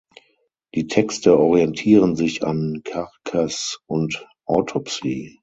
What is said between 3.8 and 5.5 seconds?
und Autopsy.